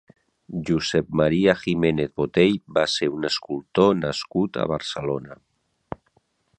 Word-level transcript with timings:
Josep 0.69 1.11
Maria 1.21 1.53
Giménez-Botey 1.65 2.57
va 2.79 2.87
ser 2.97 3.11
un 3.19 3.29
escultor 3.31 3.95
nascut 4.01 4.63
a 4.65 4.67
Barcelona. 4.77 5.41